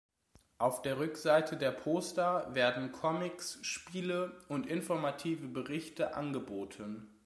Auf 0.57 0.81
der 0.81 0.97
Rückseite 0.97 1.57
der 1.57 1.69
Poster 1.69 2.55
werden 2.55 2.91
Comics, 2.91 3.59
Spiele 3.61 4.35
und 4.47 4.65
informative 4.65 5.45
Berichte 5.47 6.15
angeboten. 6.15 7.07